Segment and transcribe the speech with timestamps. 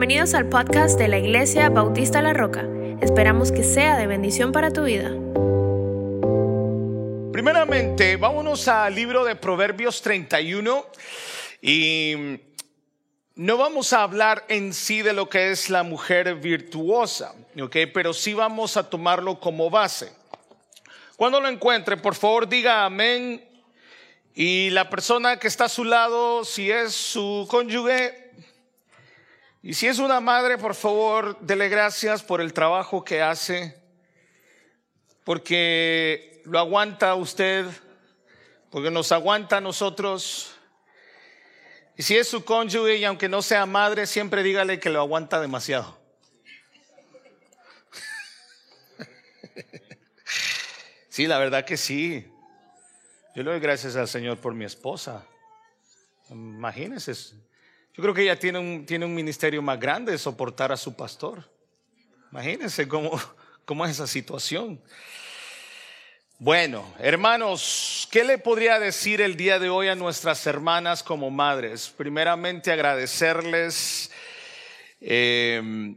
[0.00, 2.66] Bienvenidos al podcast de la Iglesia Bautista La Roca.
[3.02, 5.10] Esperamos que sea de bendición para tu vida.
[7.30, 10.86] Primeramente, vámonos al libro de Proverbios 31
[11.60, 12.40] y
[13.34, 17.76] no vamos a hablar en sí de lo que es la mujer virtuosa, ¿ok?
[17.92, 20.10] Pero sí vamos a tomarlo como base.
[21.16, 23.46] Cuando lo encuentre, por favor diga amén.
[24.34, 28.29] Y la persona que está a su lado, si es su cónyuge,
[29.62, 33.78] y si es una madre, por favor, dele gracias por el trabajo que hace,
[35.24, 37.66] porque lo aguanta usted,
[38.70, 40.54] porque nos aguanta a nosotros.
[41.96, 45.40] Y si es su cónyuge y aunque no sea madre, siempre dígale que lo aguanta
[45.40, 45.98] demasiado.
[51.12, 52.24] Sí, la verdad que sí.
[53.34, 55.26] Yo le doy gracias al Señor por mi esposa.
[56.30, 57.12] Imagínense,
[58.00, 60.96] yo creo que ella tiene un, tiene un ministerio más grande de soportar a su
[60.96, 61.46] pastor.
[62.32, 63.10] Imagínense cómo,
[63.66, 64.80] cómo es esa situación.
[66.38, 71.92] Bueno, hermanos, ¿qué le podría decir el día de hoy a nuestras hermanas como madres?
[71.94, 74.10] Primeramente agradecerles
[75.02, 75.94] eh,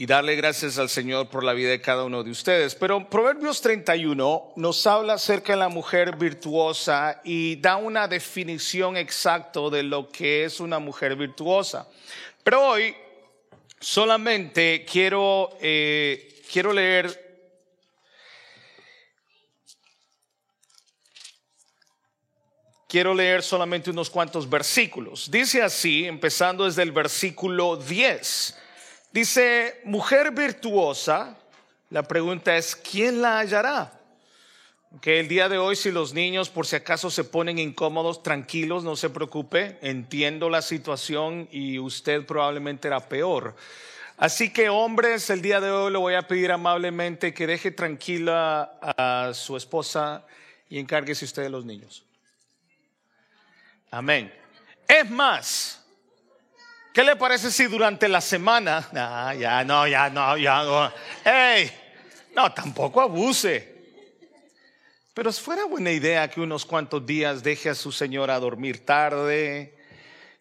[0.00, 2.74] y darle gracias al Señor por la vida de cada uno de ustedes.
[2.74, 9.60] Pero Proverbios 31 nos habla acerca de la mujer virtuosa y da una definición exacta
[9.68, 11.86] de lo que es una mujer virtuosa.
[12.42, 12.96] Pero hoy
[13.78, 17.28] solamente quiero, eh, quiero leer
[22.88, 25.30] quiero leer solamente unos cuantos versículos.
[25.30, 28.56] Dice así, empezando desde el versículo 10.
[29.12, 31.36] Dice, mujer virtuosa,
[31.90, 33.92] la pregunta es, ¿quién la hallará?
[35.00, 38.84] Que el día de hoy, si los niños por si acaso se ponen incómodos, tranquilos,
[38.84, 43.56] no se preocupe, entiendo la situación y usted probablemente era peor.
[44.16, 48.78] Así que hombres, el día de hoy le voy a pedir amablemente que deje tranquila
[48.80, 50.24] a su esposa
[50.68, 52.04] y encárguese usted de los niños.
[53.90, 54.32] Amén.
[54.86, 55.79] Es más,
[56.92, 60.92] ¿Qué le parece si durante la semana, ah, ya no, ya no, ya no,
[61.24, 61.70] hey,
[62.34, 63.76] no, tampoco abuse.
[65.14, 69.72] Pero fuera buena idea que unos cuantos días deje a su señora dormir tarde,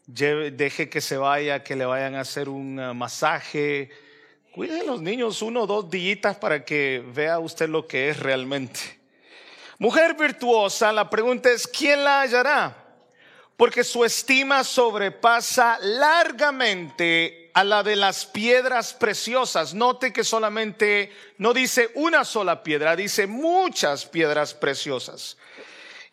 [0.07, 3.91] deje que se vaya, que le vayan a hacer un ah, masaje.
[4.51, 8.19] Cuide a los niños uno o dos días para que vea usted lo que es
[8.19, 8.79] realmente.
[9.77, 12.88] Mujer virtuosa, la pregunta es, ¿quién la hallará?
[13.59, 19.73] Porque su estima sobrepasa largamente a la de las piedras preciosas.
[19.73, 25.35] Note que solamente no dice una sola piedra, dice muchas piedras preciosas.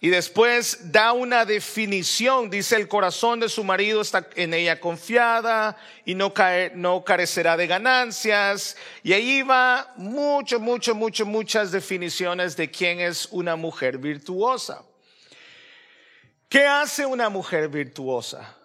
[0.01, 5.77] Y después da una definición, dice el corazón de su marido está en ella confiada
[6.05, 8.77] y no, cae, no carecerá de ganancias.
[9.05, 14.83] Y ahí va mucho, mucho, mucho, muchas definiciones de quién es una mujer virtuosa.
[16.49, 18.57] ¿Qué hace una mujer virtuosa?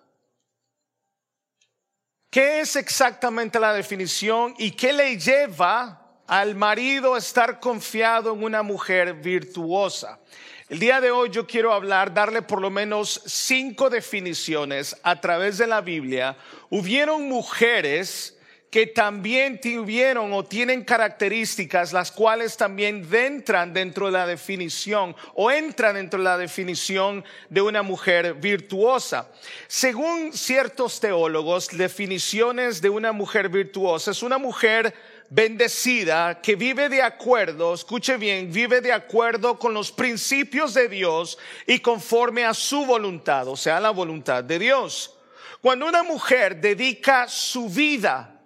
[2.29, 8.43] ¿Qué es exactamente la definición y qué le lleva al marido a estar confiado en
[8.43, 10.19] una mujer virtuosa?
[10.69, 15.57] El día de hoy yo quiero hablar, darle por lo menos cinco definiciones a través
[15.57, 16.37] de la Biblia.
[16.69, 18.37] Hubieron mujeres
[18.71, 25.51] que también tuvieron o tienen características las cuales también entran dentro de la definición o
[25.51, 29.27] entran dentro de la definición de una mujer virtuosa.
[29.67, 34.95] Según ciertos teólogos, definiciones de una mujer virtuosa es una mujer
[35.29, 41.37] bendecida que vive de acuerdo, escuche bien, vive de acuerdo con los principios de Dios
[41.67, 45.17] y conforme a su voluntad, o sea, la voluntad de Dios.
[45.59, 48.37] Cuando una mujer dedica su vida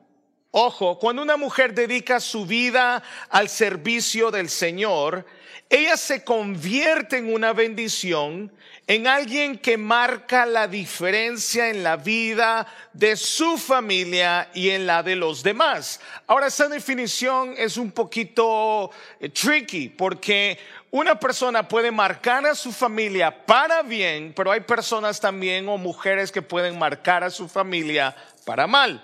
[0.58, 5.26] Ojo, cuando una mujer dedica su vida al servicio del Señor,
[5.70, 8.50] ella se convierte en una bendición,
[8.88, 15.04] en alguien que marca la diferencia en la vida de su familia y en la
[15.04, 16.00] de los demás.
[16.26, 20.58] Ahora, esa definición es un poquito eh, tricky porque
[20.90, 26.32] una persona puede marcar a su familia para bien, pero hay personas también o mujeres
[26.32, 28.16] que pueden marcar a su familia
[28.46, 29.04] para mal.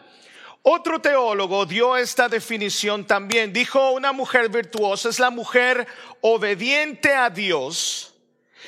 [0.63, 3.52] Otro teólogo dio esta definición también.
[3.52, 5.88] Dijo, una mujer virtuosa es la mujer
[6.22, 8.13] obediente a Dios,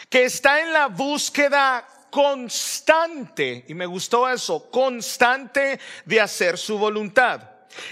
[0.09, 7.41] que está en la búsqueda constante, y me gustó eso, constante de hacer su voluntad.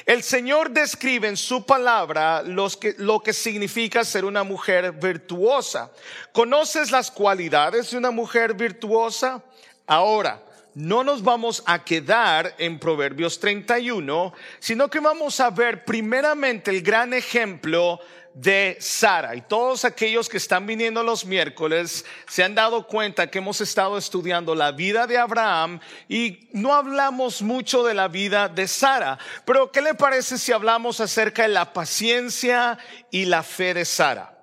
[0.05, 2.43] El Señor describe en su palabra
[2.79, 5.91] que, lo que significa ser una mujer virtuosa.
[6.31, 9.43] ¿Conoces las cualidades de una mujer virtuosa?
[9.87, 10.41] Ahora,
[10.73, 16.81] no nos vamos a quedar en Proverbios 31, sino que vamos a ver primeramente el
[16.81, 17.99] gran ejemplo
[18.33, 19.35] de Sara.
[19.35, 23.97] Y todos aquellos que están viniendo los miércoles se han dado cuenta que hemos estado
[23.97, 29.17] estudiando la vida de Abraham y no hablamos mucho de la vida de Sara.
[29.45, 32.77] Pero ¿qué le parece si hablamos acerca de la paciencia
[33.11, 34.37] y la fe de Sara?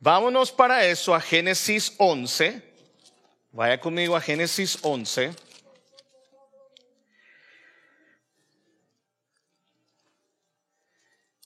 [0.00, 2.73] Vámonos para eso a Génesis 11.
[3.54, 5.32] Vaya conmigo a Génesis 11.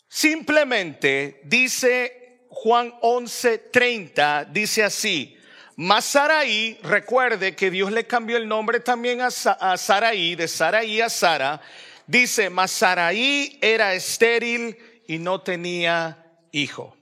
[0.08, 5.36] Simplemente dice Juan 11:30, dice así,
[5.76, 11.10] mas Saraí, recuerde que Dios le cambió el nombre también a, Saraí, de Saraí a
[11.10, 11.60] Sara,
[12.06, 16.96] dice, mas Saraí era estéril y no tenía hijo.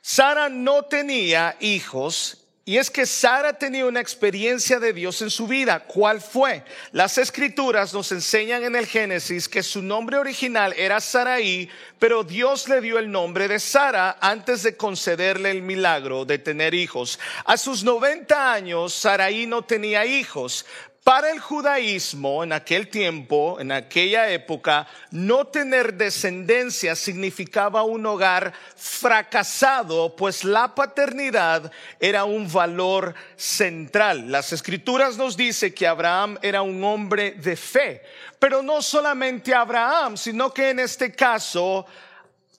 [0.00, 5.46] Sara no tenía hijos y es que Sara tenía una experiencia de Dios en su
[5.46, 5.80] vida.
[5.80, 6.64] ¿Cuál fue?
[6.92, 11.68] Las escrituras nos enseñan en el Génesis que su nombre original era Saraí,
[11.98, 16.72] pero Dios le dio el nombre de Sara antes de concederle el milagro de tener
[16.72, 17.18] hijos.
[17.44, 20.64] A sus 90 años, Saraí no tenía hijos,
[21.04, 28.54] para el judaísmo en aquel tiempo, en aquella época, no tener descendencia significaba un hogar
[28.74, 31.70] fracasado, pues la paternidad
[32.00, 34.32] era un valor central.
[34.32, 38.02] Las escrituras nos dicen que Abraham era un hombre de fe,
[38.38, 41.84] pero no solamente Abraham, sino que en este caso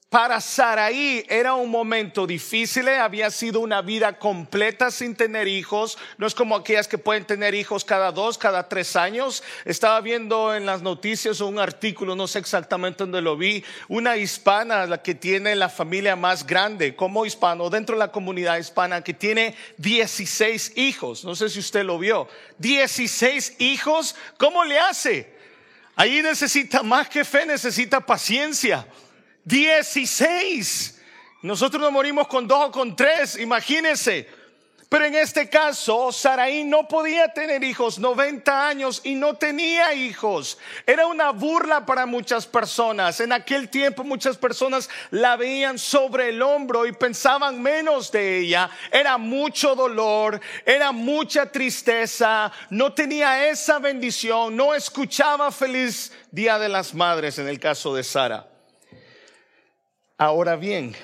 [0.09, 5.97] para Saraí era un momento difícil, eh, había sido una vida completa sin tener hijos,
[6.17, 9.43] no es como aquellas que pueden tener hijos cada dos, cada tres años.
[9.65, 14.85] Estaba viendo en las noticias un artículo, no sé exactamente dónde lo vi, una hispana,
[14.85, 19.13] la que tiene la familia más grande como hispano dentro de la comunidad hispana, que
[19.13, 22.29] tiene 16 hijos, no sé si usted lo vio,
[22.59, 25.35] 16 hijos, ¿cómo le hace?
[25.95, 28.85] Ahí necesita más que fe, necesita paciencia.
[29.45, 31.01] 16.
[31.43, 34.27] Nosotros no morimos con dos o con tres, imagínense.
[34.89, 40.59] Pero en este caso, Saraí no podía tener hijos, 90 años, y no tenía hijos.
[40.85, 43.19] Era una burla para muchas personas.
[43.19, 48.69] En aquel tiempo muchas personas la veían sobre el hombro y pensaban menos de ella.
[48.91, 56.69] Era mucho dolor, era mucha tristeza, no tenía esa bendición, no escuchaba feliz Día de
[56.69, 58.54] las Madres en el caso de Sara.
[60.17, 60.95] Ahora bien,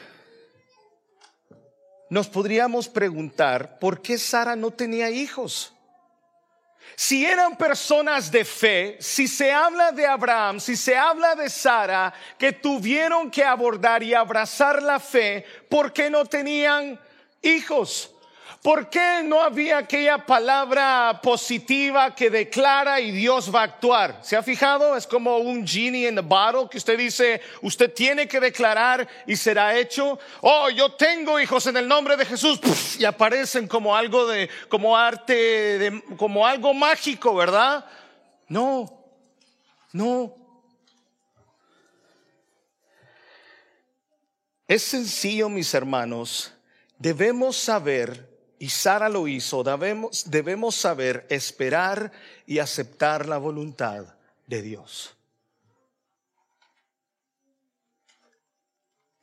[2.10, 5.74] nos podríamos preguntar por qué Sara no tenía hijos.
[6.96, 12.14] Si eran personas de fe, si se habla de Abraham, si se habla de Sara,
[12.38, 16.98] que tuvieron que abordar y abrazar la fe, ¿por qué no tenían
[17.42, 18.16] hijos?
[18.62, 24.20] ¿Por qué no había aquella palabra positiva que declara y Dios va a actuar?
[24.22, 24.96] ¿Se ha fijado?
[24.96, 29.36] Es como un genie in the bottle que usted dice, usted tiene que declarar y
[29.36, 30.20] será hecho.
[30.42, 32.60] Oh, yo tengo hijos en el nombre de Jesús
[33.00, 37.84] y aparecen como algo de, como arte, de, como algo mágico, ¿verdad?
[38.48, 39.06] No,
[39.92, 40.36] no.
[44.68, 46.54] Es sencillo, mis hermanos.
[47.00, 48.31] Debemos saber
[48.62, 52.12] y Sara lo hizo, debemos, saber esperar
[52.46, 54.06] y aceptar la voluntad
[54.46, 55.16] de Dios.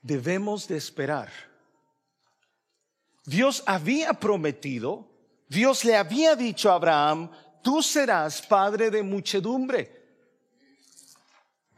[0.03, 1.31] Debemos de esperar.
[3.27, 5.09] Dios había prometido,
[5.47, 7.31] Dios le había dicho a Abraham,
[7.63, 9.98] tú serás padre de muchedumbre.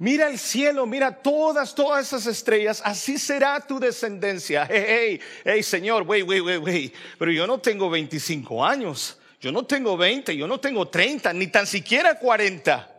[0.00, 4.66] Mira el cielo, mira todas, todas esas estrellas, así será tu descendencia.
[4.66, 6.94] Hey, hey, hey, Señor, wait, wait, wait, wait.
[7.18, 11.48] Pero yo no tengo 25 años, yo no tengo 20, yo no tengo 30, ni
[11.48, 12.90] tan siquiera 40.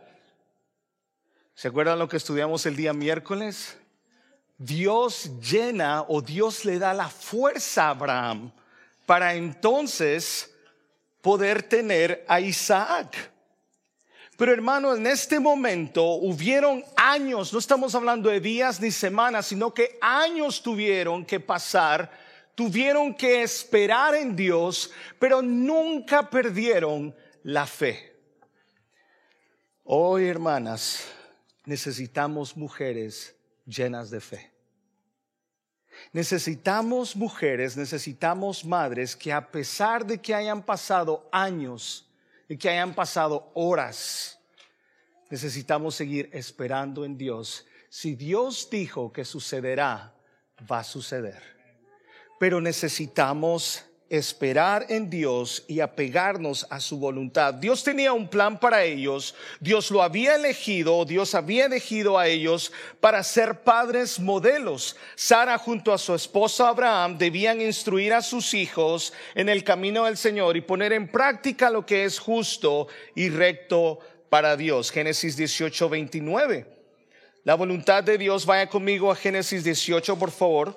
[1.56, 3.76] ¿Se acuerdan lo que estudiamos el día miércoles?
[4.56, 8.52] Dios llena o Dios le da la fuerza a Abraham
[9.06, 10.54] para entonces
[11.20, 13.31] poder tener a Isaac.
[14.42, 19.72] Pero hermano, en este momento hubieron años, no estamos hablando de días ni semanas, sino
[19.72, 22.10] que años tuvieron que pasar,
[22.56, 28.16] tuvieron que esperar en Dios, pero nunca perdieron la fe.
[29.84, 31.04] Hoy, hermanas,
[31.64, 34.52] necesitamos mujeres llenas de fe.
[36.12, 42.11] Necesitamos mujeres, necesitamos madres que a pesar de que hayan pasado años,
[42.52, 44.38] y que hayan pasado horas.
[45.30, 47.64] Necesitamos seguir esperando en Dios.
[47.88, 50.14] Si Dios dijo que sucederá,
[50.70, 51.40] va a suceder.
[52.38, 57.54] Pero necesitamos esperar en Dios y apegarnos a su voluntad.
[57.54, 62.72] Dios tenía un plan para ellos, Dios lo había elegido, Dios había elegido a ellos
[63.00, 64.96] para ser padres modelos.
[65.14, 70.18] Sara junto a su esposo Abraham debían instruir a sus hijos en el camino del
[70.18, 74.90] Señor y poner en práctica lo que es justo y recto para Dios.
[74.90, 76.66] Génesis 18, 29.
[77.44, 80.76] La voluntad de Dios, vaya conmigo a Génesis 18, por favor.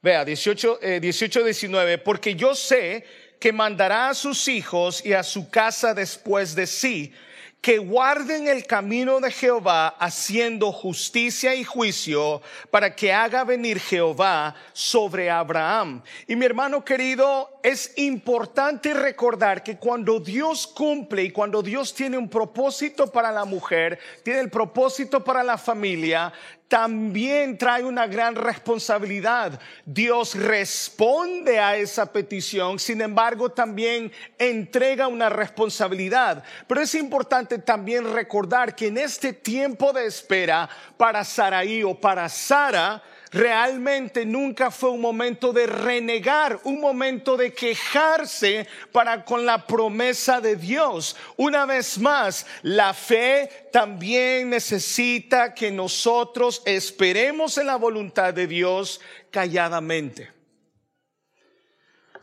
[0.00, 3.04] Vea, 18, 18, 19, porque yo sé
[3.40, 7.12] que mandará a sus hijos y a su casa después de sí,
[7.60, 12.40] que guarden el camino de Jehová haciendo justicia y juicio
[12.70, 16.02] para que haga venir Jehová sobre Abraham.
[16.28, 22.16] Y mi hermano querido, es importante recordar que cuando Dios cumple y cuando Dios tiene
[22.16, 26.32] un propósito para la mujer, tiene el propósito para la familia,
[26.68, 29.58] también trae una gran responsabilidad.
[29.86, 36.44] Dios responde a esa petición, sin embargo también entrega una responsabilidad.
[36.66, 42.28] Pero es importante también recordar que en este tiempo de espera para Saraí o para
[42.28, 49.66] Sara, realmente nunca fue un momento de renegar, un momento de quejarse para con la
[49.66, 51.16] promesa de Dios.
[51.36, 59.00] Una vez más, la fe también necesita que nosotros esperemos en la voluntad de Dios
[59.30, 60.30] calladamente.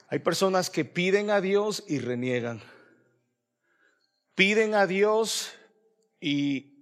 [0.08, 2.62] Hay personas que piden a Dios y reniegan.
[4.36, 5.52] Piden a Dios
[6.20, 6.75] y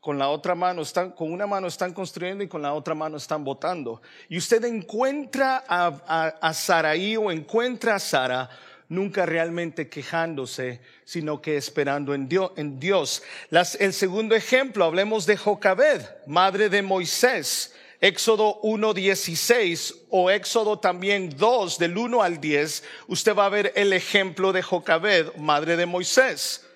[0.00, 3.16] con la otra mano están, con una mano están construyendo y con la otra mano
[3.16, 4.00] están votando.
[4.28, 8.48] Y usted encuentra a, a, Saraí o encuentra a Sara
[8.88, 12.52] nunca realmente quejándose, sino que esperando en Dios.
[12.56, 13.22] En Dios.
[13.50, 17.74] el segundo ejemplo, hablemos de Jocabed, madre de Moisés.
[18.00, 23.92] Éxodo 1.16 o Éxodo también 2 del 1 al 10, usted va a ver el
[23.92, 26.67] ejemplo de Jocabed, madre de Moisés.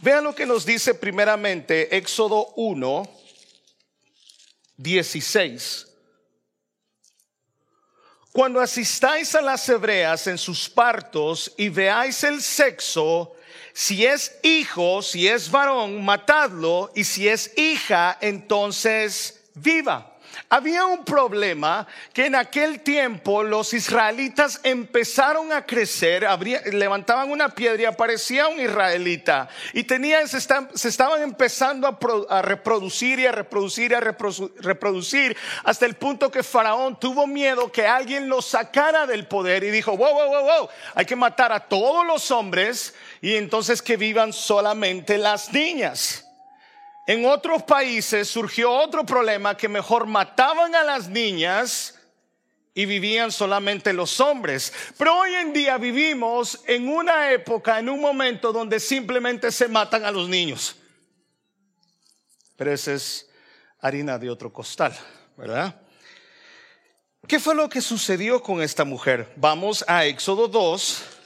[0.00, 3.02] Vean lo que nos dice primeramente Éxodo 1,
[4.76, 5.86] 16.
[8.32, 13.34] Cuando asistáis a las hebreas en sus partos y veáis el sexo,
[13.72, 20.17] si es hijo, si es varón, matadlo, y si es hija, entonces viva.
[20.50, 26.26] Había un problema que en aquel tiempo los israelitas empezaron a crecer,
[26.72, 31.98] levantaban una piedra y aparecía un israelita y tenían, se, estaban empezando
[32.30, 37.70] a, reproducir y a reproducir y a reproducir hasta el punto que Faraón tuvo miedo
[37.70, 41.52] que alguien lo sacara del poder y dijo, wow, wow, wow, wow, hay que matar
[41.52, 46.27] a todos los hombres y entonces que vivan solamente las niñas.
[47.08, 51.98] En otros países surgió otro problema que mejor mataban a las niñas
[52.74, 54.70] y vivían solamente los hombres.
[54.98, 60.04] Pero hoy en día vivimos en una época, en un momento donde simplemente se matan
[60.04, 60.76] a los niños.
[62.56, 63.30] Pero esa es
[63.80, 64.94] harina de otro costal,
[65.34, 65.80] ¿verdad?
[67.26, 69.32] ¿Qué fue lo que sucedió con esta mujer?
[69.36, 71.17] Vamos a Éxodo 2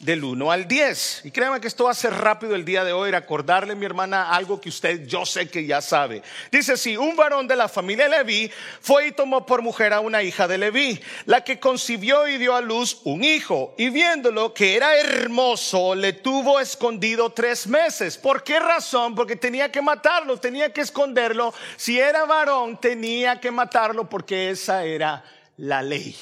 [0.00, 1.22] del 1 al 10.
[1.24, 4.30] Y créanme que esto va a ser rápido el día de hoy, recordarle mi hermana
[4.30, 6.22] algo que usted yo sé que ya sabe.
[6.52, 8.50] Dice si un varón de la familia Leví
[8.80, 12.54] fue y tomó por mujer a una hija de Leví, la que concibió y dio
[12.54, 18.16] a luz un hijo, y viéndolo que era hermoso, le tuvo escondido tres meses.
[18.16, 19.14] ¿Por qué razón?
[19.14, 21.52] Porque tenía que matarlo, tenía que esconderlo.
[21.76, 25.24] Si era varón, tenía que matarlo porque esa era
[25.56, 26.16] la ley.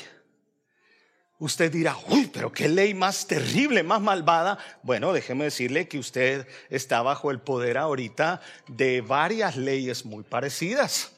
[1.39, 4.59] Usted dirá, uy, pero qué ley más terrible, más malvada.
[4.83, 11.13] Bueno, déjeme decirle que usted está bajo el poder ahorita de varias leyes muy parecidas.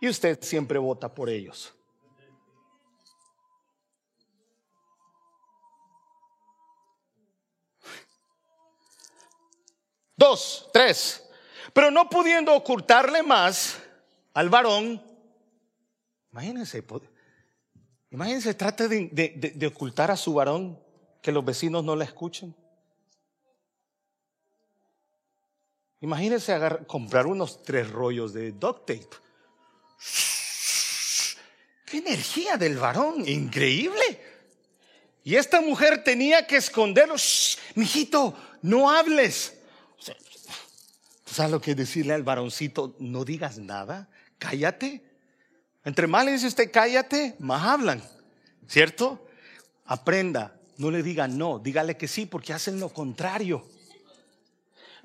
[0.00, 1.74] Y usted siempre vota por ellos.
[10.16, 11.28] Dos, tres.
[11.72, 13.82] Pero no pudiendo ocultarle más
[14.32, 15.02] al varón,
[16.30, 16.82] imagínense,
[18.16, 20.80] Imagínense, trate de, ocultar a su varón
[21.20, 22.56] que los vecinos no le escuchen.
[26.00, 29.16] Imagínense comprar unos tres rollos de duct tape.
[31.84, 33.28] ¡Qué energía del varón!
[33.28, 34.18] ¡Increíble!
[35.22, 37.16] Y esta mujer tenía que esconderlo.
[37.74, 39.58] mijito, no hables.
[41.26, 42.96] ¿Sabes lo que decirle al varoncito?
[42.98, 44.08] No digas nada,
[44.38, 45.15] cállate.
[45.86, 48.02] Entre más le dice usted cállate, más hablan,
[48.66, 49.24] ¿cierto?
[49.84, 53.64] Aprenda, No le diga no, dígale que sí, porque hacen lo contrario.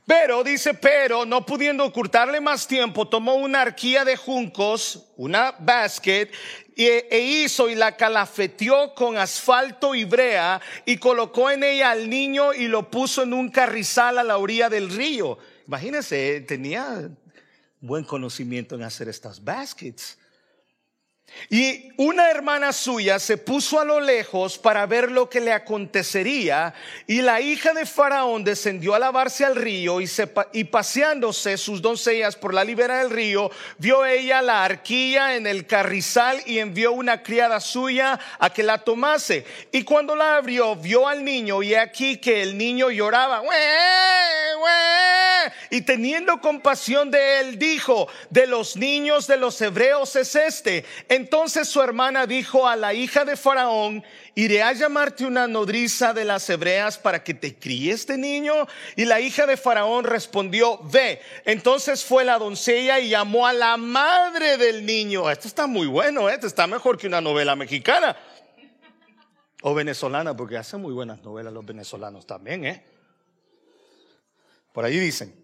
[0.07, 6.31] Pero, dice, pero, no pudiendo ocultarle más tiempo, tomó una arquía de juncos, una basket,
[6.75, 12.55] e, hizo y la calafeteó con asfalto y brea y colocó en ella al niño
[12.55, 15.37] y lo puso en un carrizal a la orilla del río.
[15.67, 17.07] Imagínense, tenía
[17.79, 20.17] buen conocimiento en hacer estas baskets.
[21.49, 26.73] Y una hermana suya se puso a lo lejos para ver lo que le acontecería
[27.07, 30.09] y la hija de Faraón descendió a lavarse al río y,
[30.53, 35.65] y paseándose sus doncellas por la libera del río, vio ella la arquilla en el
[35.65, 39.45] carrizal y envió una criada suya a que la tomase.
[39.71, 43.41] Y cuando la abrió, vio al niño y aquí que el niño lloraba.
[45.69, 50.85] Y teniendo compasión de él, dijo, de los niños de los hebreos es este.
[51.21, 56.25] Entonces su hermana dijo a la hija de Faraón, iré a llamarte una nodriza de
[56.25, 58.67] las hebreas para que te críe este niño.
[58.95, 61.21] Y la hija de Faraón respondió, ve.
[61.45, 65.29] Entonces fue la doncella y llamó a la madre del niño.
[65.29, 66.33] Esto está muy bueno, ¿eh?
[66.33, 68.17] esto está mejor que una novela mexicana.
[69.61, 72.83] O venezolana, porque hacen muy buenas novelas los venezolanos también, ¿eh?
[74.73, 75.40] Por ahí dicen.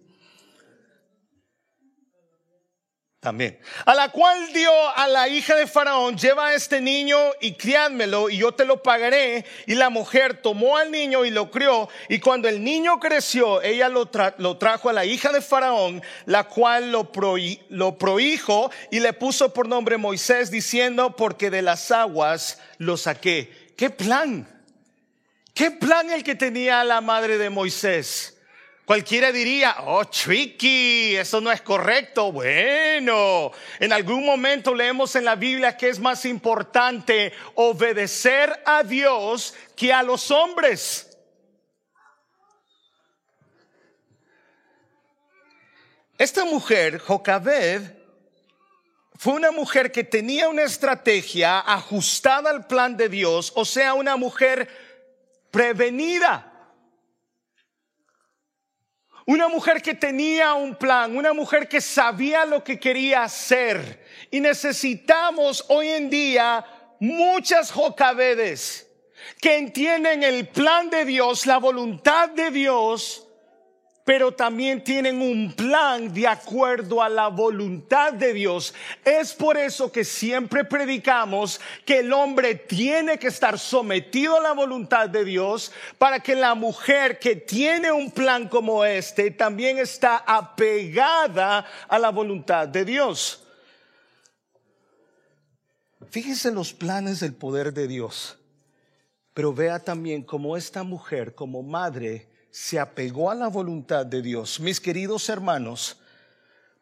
[3.86, 8.30] A la cual dio a la hija de Faraón, lleva a este niño y criádmelo
[8.30, 9.46] y yo te lo pagaré.
[9.66, 11.90] Y la mujer tomó al niño y lo crió.
[12.10, 16.92] Y cuando el niño creció, ella lo, trajo a la hija de Faraón, la cual
[16.92, 17.12] lo,
[17.70, 23.74] lo prohijo y le puso por nombre Moisés, diciendo, porque de las aguas lo saqué.
[23.76, 24.48] ¿Qué plan?
[25.54, 28.37] ¿Qué plan el que tenía la madre de Moisés?
[28.88, 32.32] Cualquiera diría, oh, tricky, eso no es correcto.
[32.32, 33.52] Bueno,
[33.82, 39.92] en algún momento leemos en la Biblia que es más importante obedecer a Dios que
[39.92, 41.18] a los hombres.
[46.18, 47.82] Esta mujer, Jocabed,
[49.18, 54.16] fue una mujer que tenía una estrategia ajustada al plan de Dios, o sea, una
[54.16, 54.70] mujer
[55.52, 56.47] prevenida.
[59.28, 64.02] Una mujer que tenía un plan, una mujer que sabía lo que quería hacer.
[64.32, 66.66] Y necesitamos hoy en día
[67.02, 68.90] muchas jocabedes
[69.42, 73.27] que entienden el plan de Dios, la voluntad de Dios
[74.08, 78.74] pero también tienen un plan de acuerdo a la voluntad de Dios.
[79.04, 84.54] Es por eso que siempre predicamos que el hombre tiene que estar sometido a la
[84.54, 90.24] voluntad de Dios para que la mujer que tiene un plan como este también está
[90.26, 93.44] apegada a la voluntad de Dios.
[96.10, 98.38] Fíjese los planes del poder de Dios,
[99.34, 102.27] pero vea también cómo esta mujer como madre
[102.60, 104.60] se apegó a la voluntad de Dios.
[104.60, 105.98] Mis queridos hermanos,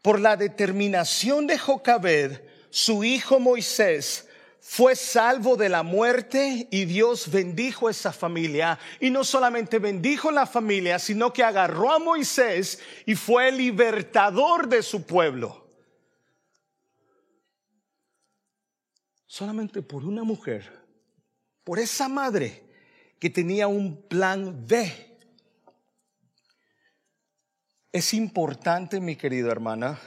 [0.02, 4.26] por la determinación de Jocabed, su hijo Moisés
[4.62, 8.80] fue salvo de la muerte y Dios bendijo esa familia.
[9.02, 14.70] Y no solamente bendijo la familia, sino que agarró a Moisés y fue el libertador
[14.70, 15.68] de su pueblo.
[19.28, 20.72] Solamente por una mujer,
[21.66, 22.64] por esa madre
[23.20, 25.15] que tenía un plan B
[27.96, 29.98] es importante, mi querida hermana,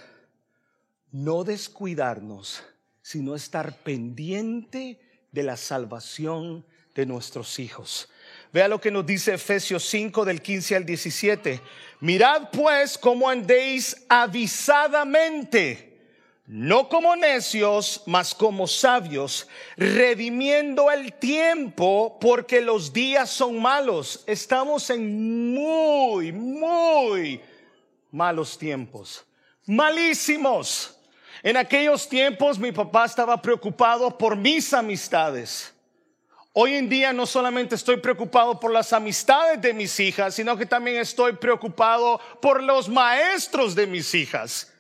[1.11, 2.63] no descuidarnos,
[3.01, 5.01] sino estar pendiente
[5.33, 8.11] de la salvación de nuestros hijos.
[8.53, 11.63] Vea lo que nos dice Efesios 5 del 15 al 17.
[12.01, 15.99] Mirad pues cómo andéis avisadamente,
[16.45, 19.49] no como necios, mas como sabios,
[19.79, 24.25] redimiendo el tiempo porque los días son malos.
[24.27, 27.41] Estamos en muy, muy
[28.11, 29.25] malos tiempos,
[29.67, 30.95] malísimos.
[31.43, 35.73] En aquellos tiempos mi papá estaba preocupado por mis amistades.
[36.53, 40.67] Hoy en día no solamente estoy preocupado por las amistades de mis hijas, sino que
[40.67, 44.73] también estoy preocupado por los maestros de mis hijas.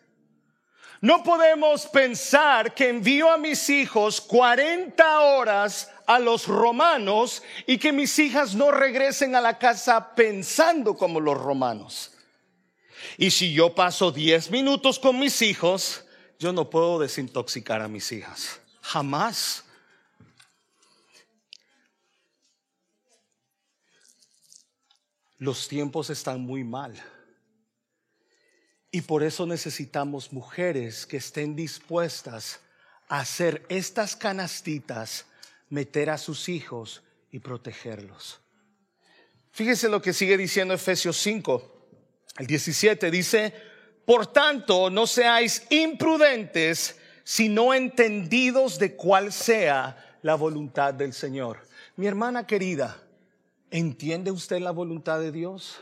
[1.00, 7.92] No podemos pensar que envío a mis hijos 40 horas a los romanos y que
[7.92, 12.17] mis hijas no regresen a la casa pensando como los romanos.
[13.16, 16.04] Y si yo paso 10 minutos con mis hijos,
[16.38, 18.60] yo no puedo desintoxicar a mis hijas.
[18.80, 19.64] Jamás.
[25.38, 26.94] Los tiempos están muy mal.
[28.90, 32.60] Y por eso necesitamos mujeres que estén dispuestas
[33.08, 35.26] a hacer estas canastitas,
[35.68, 38.40] meter a sus hijos y protegerlos.
[39.52, 41.77] Fíjese lo que sigue diciendo Efesios 5,
[42.38, 43.52] el 17 dice,
[44.04, 51.66] por tanto, no seáis imprudentes, sino entendidos de cuál sea la voluntad del Señor.
[51.96, 53.02] Mi hermana querida,
[53.70, 55.80] ¿entiende usted la voluntad de Dios?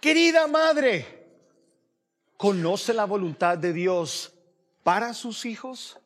[0.00, 1.26] Querida madre,
[2.36, 4.32] ¿conoce la voluntad de Dios
[4.82, 5.98] para sus hijos?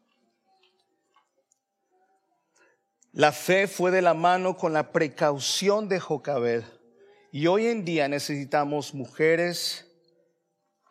[3.13, 6.65] La fe fue de la mano con la precaución de Jocabed.
[7.37, 9.87] Y hoy en día necesitamos mujeres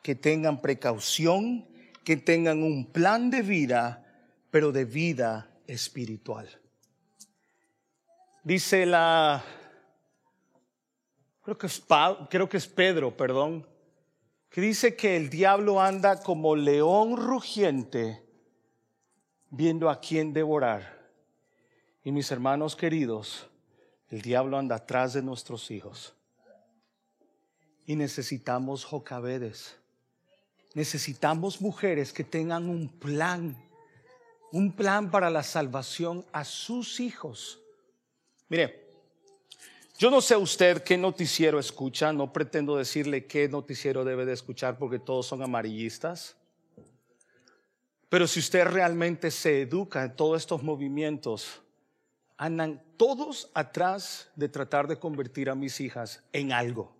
[0.03, 1.67] que tengan precaución,
[2.03, 4.05] que tengan un plan de vida,
[4.51, 6.47] pero de vida espiritual.
[8.43, 9.43] Dice la,
[11.41, 11.83] creo que es,
[12.29, 13.67] creo que es Pedro, perdón,
[14.51, 18.23] que dice que el diablo anda como león rugiente
[19.49, 21.09] viendo a quién devorar.
[22.03, 23.49] Y mis hermanos queridos,
[24.09, 26.14] el diablo anda atrás de nuestros hijos.
[27.85, 29.75] Y necesitamos jocabedes.
[30.73, 33.55] Necesitamos mujeres que tengan un plan,
[34.51, 37.59] un plan para la salvación a sus hijos.
[38.49, 38.85] Mire,
[39.97, 44.77] yo no sé usted qué noticiero escucha, no pretendo decirle qué noticiero debe de escuchar
[44.77, 46.35] porque todos son amarillistas.
[48.09, 51.61] Pero si usted realmente se educa en todos estos movimientos,
[52.37, 56.93] andan todos atrás de tratar de convertir a mis hijas en algo.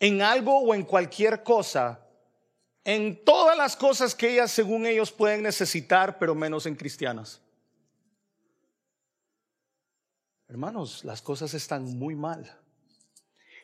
[0.00, 2.00] En algo o en cualquier cosa.
[2.84, 7.40] En todas las cosas que ellas, según ellos, pueden necesitar, pero menos en cristianas.
[10.48, 12.50] Hermanos, las cosas están muy mal.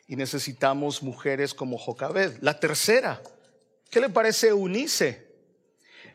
[0.07, 2.37] Y necesitamos mujeres como Jocabed.
[2.41, 3.21] La tercera,
[3.89, 5.25] ¿qué le parece Eunice?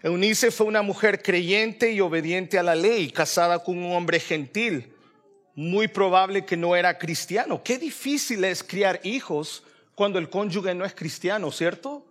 [0.02, 4.94] Eunice fue una mujer creyente y obediente a la ley, casada con un hombre gentil.
[5.56, 7.62] Muy probable que no era cristiano.
[7.64, 12.06] Qué difícil es criar hijos cuando el cónyuge no es cristiano, ¿cierto?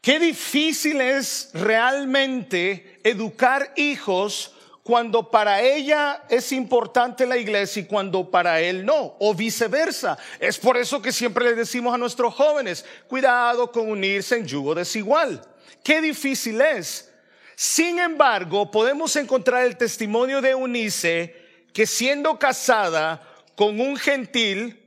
[0.00, 4.54] Qué difícil es realmente educar hijos
[4.88, 10.16] cuando para ella es importante la iglesia y cuando para él no, o viceversa.
[10.40, 14.74] Es por eso que siempre le decimos a nuestros jóvenes, cuidado con unirse en yugo
[14.74, 15.42] desigual.
[15.84, 17.12] Qué difícil es.
[17.54, 21.36] Sin embargo, podemos encontrar el testimonio de Unice
[21.74, 23.22] que siendo casada
[23.56, 24.80] con un gentil,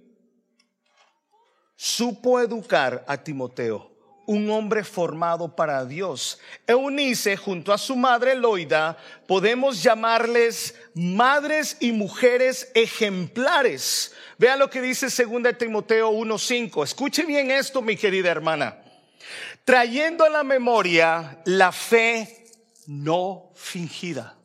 [1.82, 3.92] supo educar a Timoteo,
[4.28, 6.40] un hombre formado para Dios.
[6.68, 14.14] Eunice, junto a su madre Loida, podemos llamarles madres y mujeres ejemplares.
[14.38, 16.84] Vea lo que dice 2 Timoteo 1.5.
[16.84, 18.78] Escuche bien esto, mi querida hermana
[19.66, 22.46] trayendo a la memoria la fe
[22.88, 24.38] no fingida.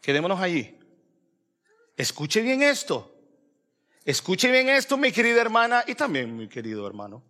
[0.00, 0.78] Quedémonos allí.
[1.96, 3.13] Escuche bien esto.
[4.04, 7.22] Escuche bien esto, mi querida hermana y también mi querido hermano.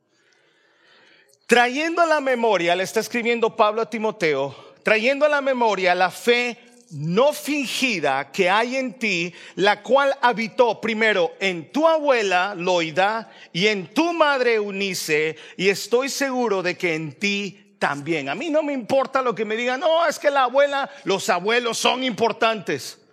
[1.46, 6.10] Trayendo a la memoria, le está escribiendo Pablo a Timoteo, trayendo a la memoria la
[6.10, 6.58] fe
[6.90, 13.68] no fingida que hay en ti, la cual habitó primero en tu abuela Loida y
[13.68, 18.28] en tu madre Eunice, y estoy seguro de que en ti también.
[18.28, 21.28] A mí no me importa lo que me digan, no, es que la abuela, los
[21.28, 23.03] abuelos son importantes.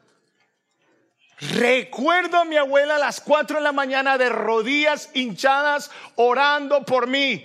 [1.41, 7.07] Recuerdo a mi abuela a las cuatro de la mañana de rodillas hinchadas orando por
[7.07, 7.43] mí.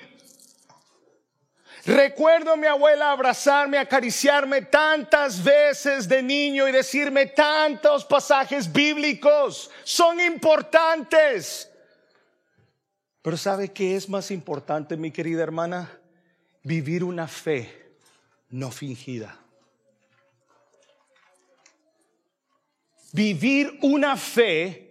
[1.87, 9.71] Recuerdo a mi abuela abrazarme, acariciarme tantas veces de niño y decirme tantos pasajes bíblicos.
[9.85, 11.71] Son importantes.
[13.23, 15.91] Pero ¿sabe qué es más importante, mi querida hermana?
[16.63, 17.95] Vivir una fe
[18.51, 19.39] no fingida.
[23.17, 24.87] Vivir una fe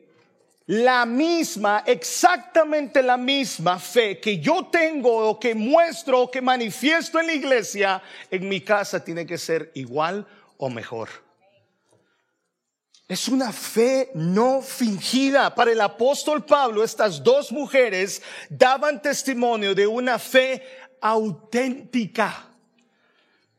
[0.65, 7.19] la misma, exactamente la misma fe que yo tengo o que muestro o que manifiesto
[7.19, 10.25] en la iglesia, en mi casa tiene que ser igual
[10.57, 11.09] o mejor.
[13.07, 15.53] Es una fe no fingida.
[15.53, 20.63] Para el apóstol Pablo, estas dos mujeres daban testimonio de una fe
[20.99, 22.47] auténtica.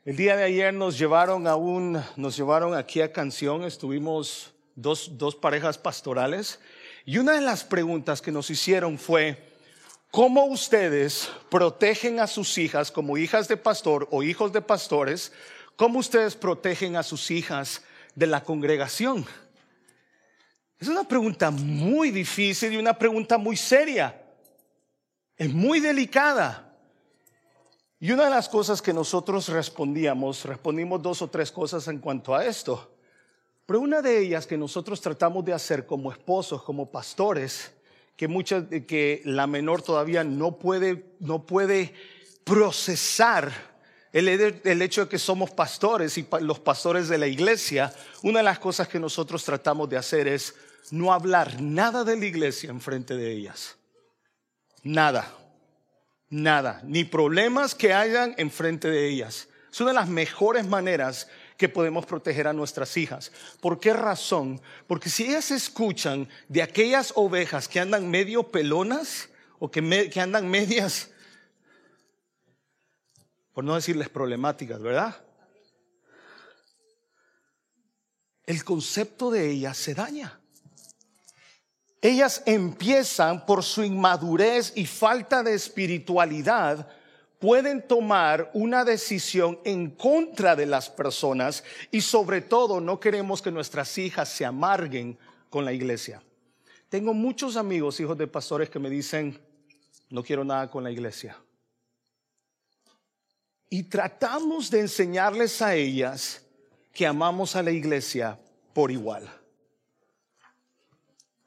[0.04, 5.18] El día de ayer nos llevaron a un, nos llevaron aquí a Canción, estuvimos dos,
[5.18, 6.60] dos parejas pastorales
[7.04, 9.52] y una de las preguntas que nos hicieron fue,
[10.10, 15.32] ¿cómo ustedes protegen a sus hijas como hijas de pastor o hijos de pastores?
[15.76, 17.82] ¿Cómo ustedes protegen a sus hijas
[18.14, 19.26] de la congregación?
[20.78, 24.22] Es una pregunta muy difícil y una pregunta muy seria.
[25.36, 26.76] Es muy delicada.
[28.00, 32.34] Y una de las cosas que nosotros respondíamos, respondimos dos o tres cosas en cuanto
[32.34, 32.95] a esto.
[33.66, 37.72] Pero una de ellas que nosotros tratamos de hacer como esposos, como pastores,
[38.16, 41.92] que muchas, que la menor todavía no puede, no puede
[42.44, 43.52] procesar
[44.12, 48.44] el, el, hecho de que somos pastores y los pastores de la iglesia, una de
[48.44, 50.54] las cosas que nosotros tratamos de hacer es
[50.90, 53.76] no hablar nada de la iglesia en frente de ellas.
[54.84, 55.30] Nada,
[56.30, 59.48] nada, ni problemas que hayan en frente de ellas.
[59.70, 63.32] Es una de las mejores maneras que podemos proteger a nuestras hijas.
[63.60, 64.60] ¿Por qué razón?
[64.86, 70.48] Porque si ellas escuchan de aquellas ovejas que andan medio pelonas o que, que andan
[70.48, 71.10] medias,
[73.52, 75.16] por no decirles problemáticas, ¿verdad?
[78.44, 80.38] El concepto de ellas se daña.
[82.02, 86.86] Ellas empiezan por su inmadurez y falta de espiritualidad
[87.38, 93.50] pueden tomar una decisión en contra de las personas y sobre todo no queremos que
[93.50, 95.18] nuestras hijas se amarguen
[95.50, 96.22] con la iglesia.
[96.88, 99.38] Tengo muchos amigos, hijos de pastores, que me dicen,
[100.08, 101.36] no quiero nada con la iglesia.
[103.68, 106.42] Y tratamos de enseñarles a ellas
[106.92, 108.38] que amamos a la iglesia
[108.72, 109.28] por igual.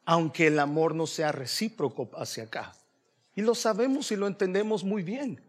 [0.06, 2.74] Aunque el amor no sea recíproco hacia acá.
[3.36, 5.42] Y lo sabemos y lo entendemos muy bien.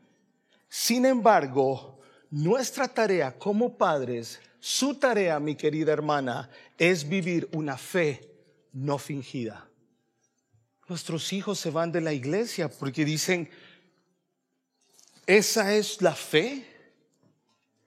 [0.71, 1.99] Sin embargo,
[2.31, 8.31] nuestra tarea como padres, su tarea, mi querida hermana, es vivir una fe
[8.73, 9.69] no fingida.
[10.87, 13.51] Nuestros hijos se van de la iglesia porque dicen,
[15.27, 16.65] ¿esa es la fe?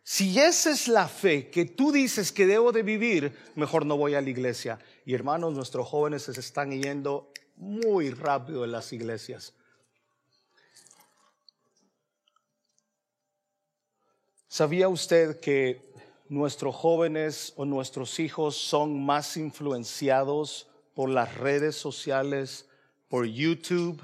[0.03, 4.15] Si esa es la fe que tú dices que debo de vivir, mejor no voy
[4.15, 4.77] a la iglesia.
[5.05, 9.53] Y hermanos, nuestros jóvenes se están yendo muy rápido de las iglesias.
[14.53, 15.81] ¿Sabía usted que
[16.29, 22.67] nuestros jóvenes o nuestros hijos son más influenciados por las redes sociales,
[23.07, 23.99] por YouTube,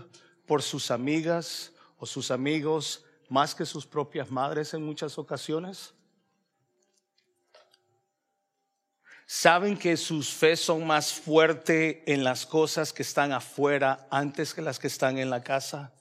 [0.47, 5.93] por sus amigas o sus amigos, más que sus propias madres en muchas ocasiones?
[9.27, 14.63] ¿Saben que sus fe son más fuertes en las cosas que están afuera antes que
[14.63, 15.93] las que están en la casa?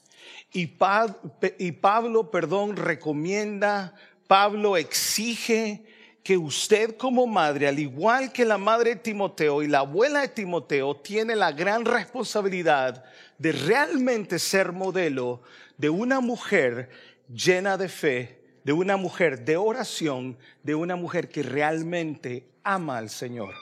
[0.52, 3.94] Y, Pablo, perdón, recomienda
[4.28, 5.84] Pablo exige
[6.22, 10.28] que usted como madre, al igual que la madre de Timoteo y la abuela de
[10.28, 13.02] Timoteo, tiene la gran responsabilidad
[13.38, 15.40] de realmente ser modelo
[15.78, 16.90] de una mujer
[17.32, 23.08] llena de fe, de una mujer de oración, de una mujer que realmente ama al
[23.08, 23.54] Señor.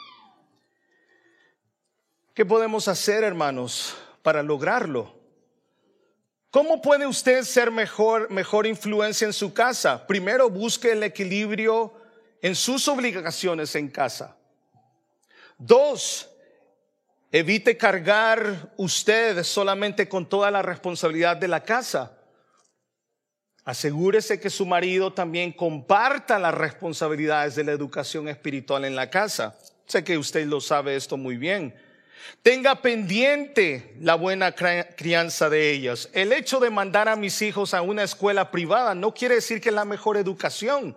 [2.34, 5.15] ¿Qué podemos hacer, hermanos, para lograrlo?
[6.50, 10.06] ¿Cómo puede usted ser mejor, mejor influencia en su casa?
[10.06, 11.92] Primero busque el equilibrio
[12.40, 14.36] en sus obligaciones en casa.
[15.58, 16.30] Dos,
[17.32, 22.16] evite cargar usted solamente con toda la responsabilidad de la casa.
[23.64, 29.58] Asegúrese que su marido también comparta las responsabilidades de la educación espiritual en la casa.
[29.86, 31.74] Sé que usted lo sabe esto muy bien.
[32.42, 36.08] Tenga pendiente la buena crianza de ellos.
[36.12, 39.70] El hecho de mandar a mis hijos a una escuela privada no quiere decir que
[39.70, 40.96] es la mejor educación.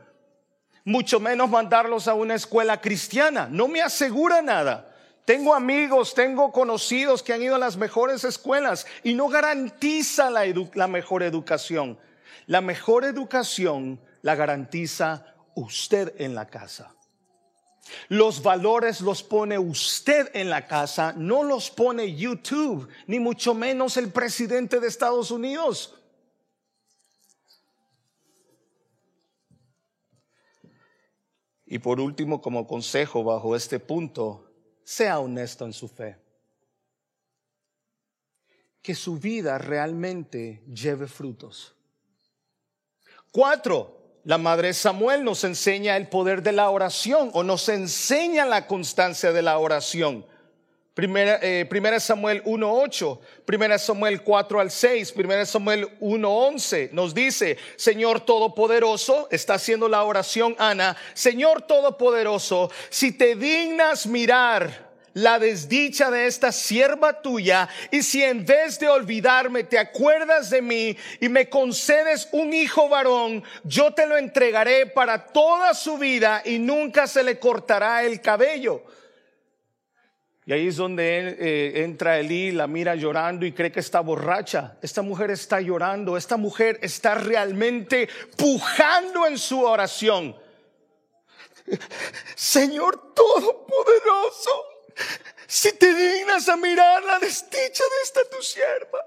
[0.83, 3.47] Mucho menos mandarlos a una escuela cristiana.
[3.49, 4.95] No me asegura nada.
[5.25, 10.43] Tengo amigos, tengo conocidos que han ido a las mejores escuelas y no garantiza la,
[10.73, 11.99] la mejor educación.
[12.47, 16.95] La mejor educación la garantiza usted en la casa.
[18.07, 23.97] Los valores los pone usted en la casa, no los pone YouTube, ni mucho menos
[23.97, 25.95] el presidente de Estados Unidos.
[31.71, 34.51] Y por último, como consejo bajo este punto,
[34.83, 36.17] sea honesto en su fe.
[38.81, 41.75] Que su vida realmente lleve frutos.
[43.31, 43.98] Cuatro,
[44.29, 49.31] la madre Samuel nos enseña el poder de la oración o nos enseña la constancia
[49.31, 50.23] de la oración.
[50.93, 57.57] Primera, eh, primera Samuel 1.8, Primera Samuel 4 al 6, Primera Samuel 1.11 nos dice,
[57.75, 64.88] Señor Todopoderoso, está haciendo la oración Ana, Señor Todopoderoso, si te dignas mirar
[65.21, 70.61] la desdicha de esta sierva tuya, y si en vez de olvidarme te acuerdas de
[70.61, 76.41] mí y me concedes un hijo varón, yo te lo entregaré para toda su vida
[76.45, 78.83] y nunca se le cortará el cabello.
[80.45, 84.77] Y ahí es donde eh, entra Elí, la mira llorando y cree que está borracha.
[84.81, 90.35] Esta mujer está llorando, esta mujer está realmente pujando en su oración.
[92.35, 94.65] Señor Todopoderoso,
[95.47, 99.05] si te dignas a mirar la desdicha de esta tu sierva.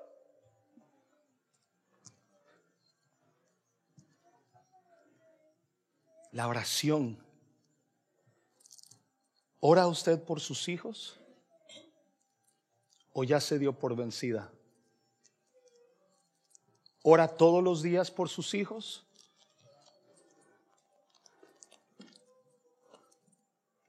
[6.33, 7.23] La oración.
[9.61, 11.19] ¿Ora usted por sus hijos?
[13.13, 14.51] ¿O ya se dio por vencida?
[17.03, 19.05] ¿Ora todos los días por sus hijos?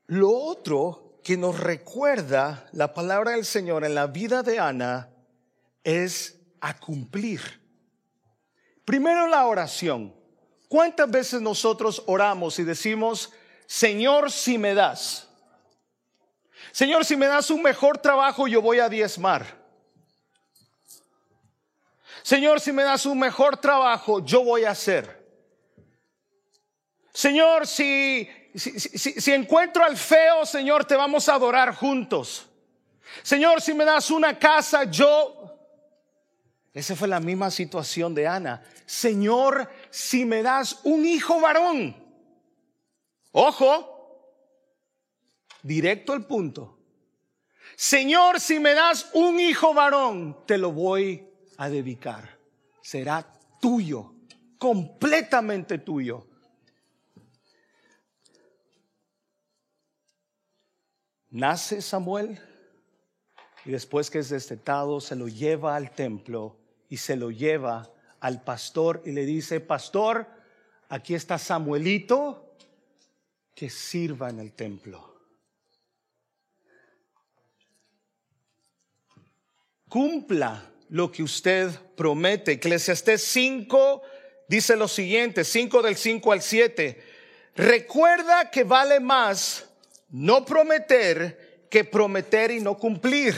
[0.07, 5.09] Lo otro que nos recuerda la palabra del Señor en la vida de Ana
[5.83, 7.61] es a cumplir.
[8.85, 10.13] Primero la oración.
[10.67, 13.31] ¿Cuántas veces nosotros oramos y decimos,
[13.65, 15.29] Señor, si me das?
[16.71, 19.45] Señor, si me das un mejor trabajo, yo voy a diezmar.
[22.23, 25.23] Señor, si me das un mejor trabajo, yo voy a hacer.
[27.13, 32.49] Señor, si, si, encuentro al feo, Señor, te vamos a adorar juntos.
[33.21, 35.39] Señor, si me das una casa, yo...
[36.73, 38.63] Esa fue la misma situación de Ana.
[38.85, 41.95] Señor, si me das un hijo varón.
[43.31, 43.93] Ojo,
[45.61, 46.79] directo al punto.
[47.75, 52.37] Señor, si me das un hijo varón, te lo voy a dedicar.
[52.81, 53.25] Será
[53.59, 54.13] tuyo,
[54.57, 56.27] completamente tuyo.
[61.33, 62.39] Nace Samuel
[63.65, 66.55] y después que es destetado se lo lleva al templo
[66.89, 70.27] y se lo lleva al pastor y le dice, pastor,
[70.89, 72.55] aquí está Samuelito
[73.55, 75.11] que sirva en el templo.
[79.89, 82.51] Cumpla lo que usted promete.
[82.51, 84.03] Eclesiastés 5
[84.47, 87.03] dice lo siguiente, 5 del 5 al 7.
[87.55, 89.72] Recuerda que vale más
[90.13, 93.35] no prometer que prometer y no cumplir.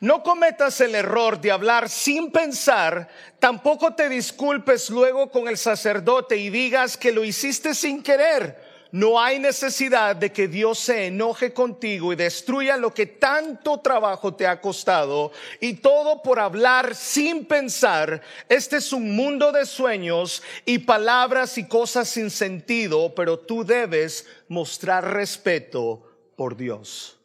[0.00, 6.36] No cometas el error de hablar sin pensar, tampoco te disculpes luego con el sacerdote
[6.36, 8.73] y digas que lo hiciste sin querer.
[8.94, 14.36] No hay necesidad de que Dios se enoje contigo y destruya lo que tanto trabajo
[14.36, 18.22] te ha costado y todo por hablar sin pensar.
[18.48, 24.28] Este es un mundo de sueños y palabras y cosas sin sentido, pero tú debes
[24.46, 27.18] mostrar respeto por Dios.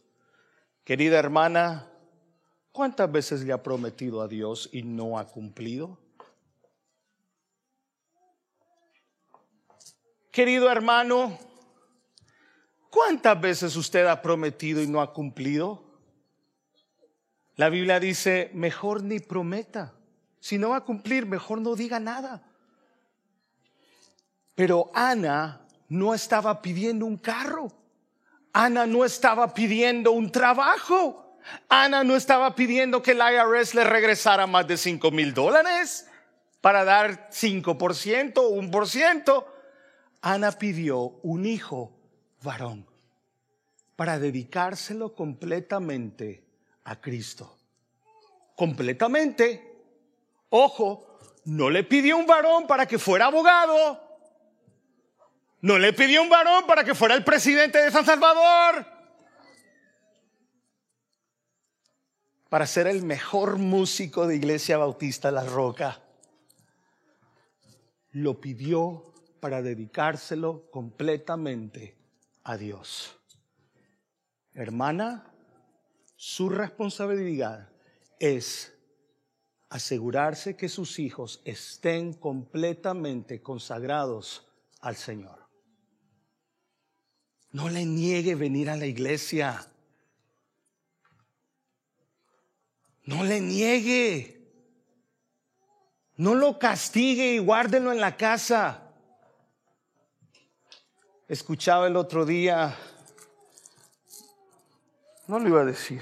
[0.83, 1.87] Querida hermana,
[2.71, 5.99] ¿cuántas veces le ha prometido a Dios y no ha cumplido?
[10.31, 11.37] Querido hermano,
[12.89, 15.83] ¿cuántas veces usted ha prometido y no ha cumplido?
[17.55, 19.93] La Biblia dice, mejor ni prometa.
[20.39, 22.41] Si no va a cumplir, mejor no diga nada.
[24.55, 27.71] Pero Ana no estaba pidiendo un carro.
[28.53, 31.37] Ana no estaba pidiendo un trabajo.
[31.67, 36.07] Ana no estaba pidiendo que el IRS le regresara más de 5 mil dólares
[36.61, 39.45] para dar 5%, 1%.
[40.21, 41.98] Ana pidió un hijo
[42.41, 42.85] varón
[43.99, 46.41] para dedicárselo completamente
[46.85, 47.57] a Cristo.
[48.55, 49.75] Completamente.
[50.49, 54.01] Ojo, no le pidió un varón para que fuera abogado.
[55.59, 58.85] No le pidió un varón para que fuera el presidente de San Salvador.
[62.47, 65.99] Para ser el mejor músico de Iglesia Bautista La Roca.
[68.11, 69.03] Lo pidió
[69.41, 71.98] para dedicárselo completamente
[72.49, 73.15] a Dios.
[74.55, 75.31] Hermana,
[76.15, 77.69] su responsabilidad
[78.19, 78.75] es
[79.69, 84.49] asegurarse que sus hijos estén completamente consagrados
[84.81, 85.47] al Señor.
[87.51, 89.71] No le niegue venir a la iglesia.
[93.03, 94.51] No le niegue.
[96.15, 98.88] No lo castigue y guárdenlo en la casa.
[101.29, 102.75] Escuchaba el otro día,
[105.27, 106.01] no lo iba a decir.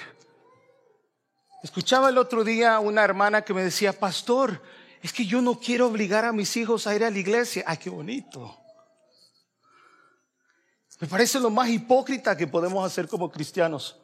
[1.62, 4.62] Escuchaba el otro día una hermana que me decía, pastor,
[5.02, 7.62] es que yo no quiero obligar a mis hijos a ir a la iglesia.
[7.68, 8.58] Ay, qué bonito.
[11.02, 13.98] Me parece lo más hipócrita que podemos hacer como cristianos.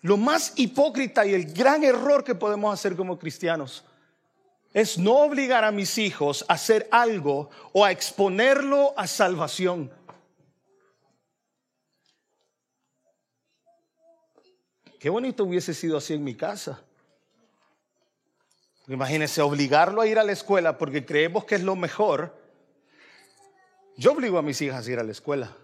[0.00, 3.84] Lo más hipócrita y el gran error que podemos hacer como cristianos
[4.72, 9.90] es no obligar a mis hijos a hacer algo o a exponerlo a salvación.
[15.00, 16.82] Qué bonito hubiese sido así en mi casa.
[18.86, 22.38] Imagínense obligarlo a ir a la escuela porque creemos que es lo mejor.
[23.96, 25.56] Yo obligo a mis hijas a ir a la escuela.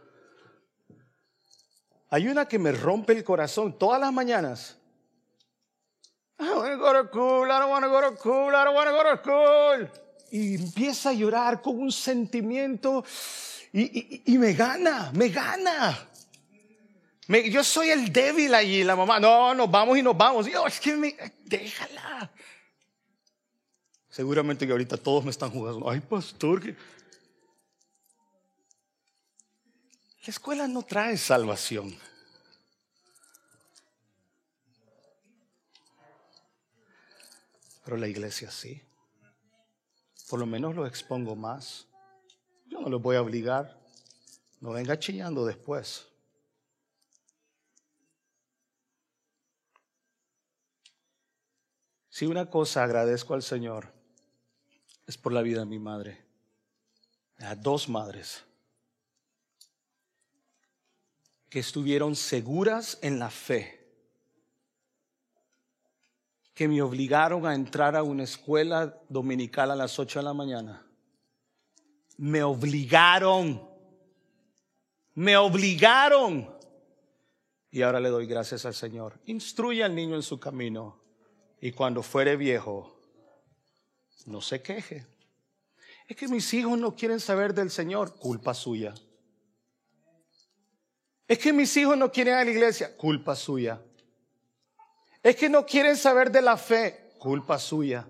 [2.09, 4.78] Hay una que me rompe el corazón todas las mañaas.
[6.39, 9.03] I wanna go to school, I don't wanna go to school, I don't wanna go
[9.03, 9.91] to school.
[10.30, 13.05] Y empieza a llorar con un sentimiento
[13.72, 16.09] y- y me gana, me gana.
[17.29, 19.18] Yo soy el débil allí, la mamá.
[19.18, 20.47] No, nos vamos y nos vamos.
[20.47, 20.95] Yo, es que
[21.45, 22.31] déjala.
[24.09, 25.91] Seguramente que ahorita todos me están jugando.
[25.91, 26.77] Ay, pastor, que...
[30.24, 31.97] La escuela no trae salvación.
[37.85, 38.83] Pero la iglesia sí.
[40.29, 41.87] Por lo menos lo expongo más.
[42.66, 43.79] Yo no los voy a obligar.
[44.61, 46.09] No venga chillando después.
[52.17, 53.93] Si una cosa agradezco al Señor
[55.07, 56.25] es por la vida de mi madre.
[57.41, 58.43] A dos madres
[61.51, 63.87] que estuvieron seguras en la fe,
[66.55, 70.87] que me obligaron a entrar a una escuela dominical a las 8 de la mañana.
[72.17, 73.61] Me obligaron,
[75.12, 76.51] me obligaron.
[77.71, 79.21] Y ahora le doy gracias al Señor.
[79.27, 81.05] Instruye al niño en su camino
[81.61, 82.97] y cuando fuere viejo,
[84.27, 85.07] no se queje.
[86.09, 88.95] Es que mis hijos no quieren saber del Señor, culpa suya.
[91.27, 93.83] Es que mis hijos no quieren ir a la iglesia, culpa suya.
[95.23, 98.09] Es que no quieren saber de la fe, culpa suya.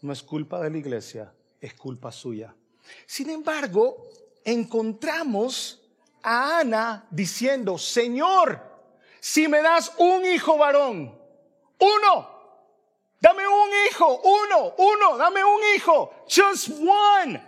[0.00, 2.54] No es culpa de la iglesia, es culpa suya.
[3.06, 4.08] Sin embargo,
[4.44, 5.82] encontramos
[6.22, 8.62] a Ana diciendo, Señor,
[9.20, 11.18] si me das un hijo varón,
[11.78, 12.35] uno,
[13.20, 17.40] dame un hijo, uno, uno, dame un hijo, just one.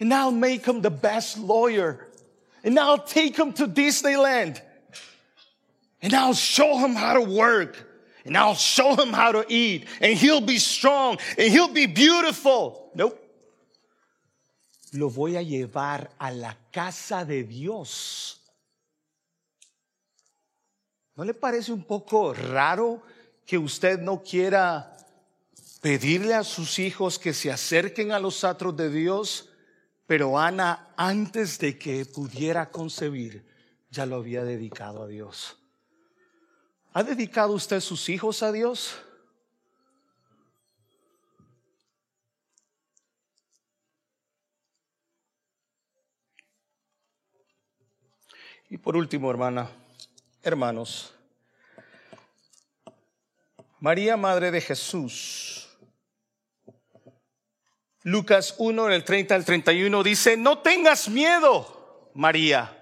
[0.00, 2.08] And I'll make him the best lawyer.
[2.62, 4.60] And I'll take him to Disneyland.
[6.00, 7.84] And I'll show him how to work.
[8.24, 9.86] And I'll show him how to eat.
[10.00, 11.18] And he'll be strong.
[11.36, 12.90] And he'll be beautiful.
[12.94, 13.18] Nope.
[14.92, 18.36] Lo voy a llevar a la casa de Dios.
[21.16, 23.02] ¿No le parece un poco raro
[23.48, 24.94] que usted no quiera
[25.80, 29.48] pedirle a sus hijos que se acerquen a los atros de Dios?
[30.06, 33.46] Pero Ana, antes de que pudiera concebir,
[33.90, 35.56] ya lo había dedicado a Dios.
[36.92, 38.98] ¿Ha dedicado usted sus hijos a Dios?
[48.68, 49.70] Y por último, hermana,
[50.42, 51.14] hermanos,
[53.80, 55.68] María, Madre de Jesús,
[58.02, 62.74] Lucas 1, del 30 al 31 dice, no tengas miedo, María.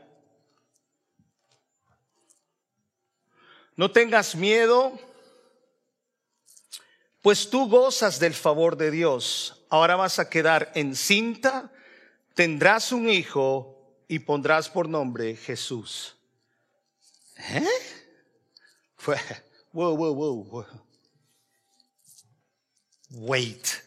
[3.74, 4.99] No tengas miedo,
[7.20, 9.66] pues tú gozas del favor de Dios.
[9.68, 11.72] Ahora vas a quedar encinta,
[12.34, 16.16] tendrás un hijo y pondrás por nombre Jesús.
[17.36, 17.66] ¿Eh?
[18.94, 19.16] Fue,
[19.72, 20.86] wow, wow, wow.
[23.16, 23.82] Wait.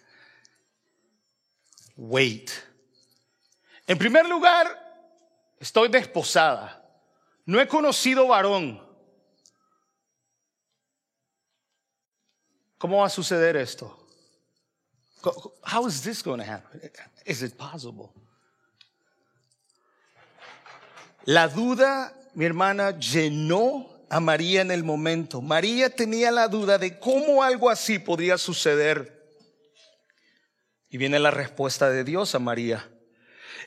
[1.95, 2.51] Wait.
[3.87, 4.67] En primer lugar,
[5.59, 6.81] estoy desposada.
[7.45, 8.81] No he conocido varón.
[12.79, 13.95] ¿Cómo va a suceder esto?
[15.63, 16.89] How is this going to happen?
[17.25, 18.13] Is it possible?
[21.25, 25.41] La duda, mi hermana, llenó a María en el momento.
[25.41, 29.18] María tenía la duda de cómo algo así podría suceder.
[30.89, 32.89] Y viene la respuesta de Dios a María.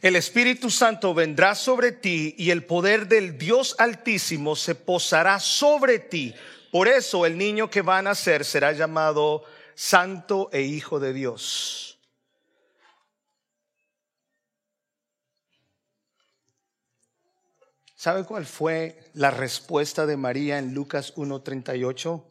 [0.01, 6.01] El Espíritu Santo vendrá sobre ti y el poder del Dios Altísimo se posará sobre
[6.01, 6.35] ti.
[6.73, 9.45] Por eso el niño que va a nacer será llamado
[9.77, 12.01] Santo e Hijo de Dios.
[17.95, 22.25] ¿Sabe cuál fue la respuesta de María en Lucas 1.38?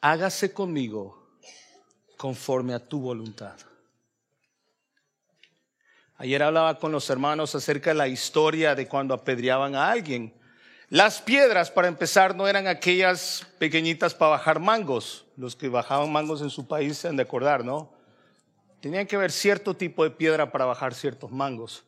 [0.00, 1.23] Hágase conmigo
[2.24, 3.54] conforme a tu voluntad.
[6.16, 10.32] Ayer hablaba con los hermanos acerca de la historia de cuando apedreaban a alguien.
[10.88, 15.26] Las piedras, para empezar, no eran aquellas pequeñitas para bajar mangos.
[15.36, 17.92] Los que bajaban mangos en su país se han de acordar, ¿no?
[18.80, 21.84] Tenían que haber cierto tipo de piedra para bajar ciertos mangos.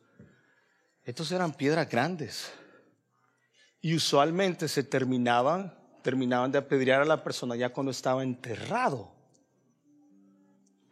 [1.03, 2.53] Estos eran piedras grandes.
[3.81, 9.16] Y usualmente se terminaban, terminaban de apedrear a la persona ya cuando estaba enterrado.